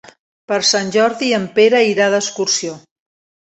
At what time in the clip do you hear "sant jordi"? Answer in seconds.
0.69-1.31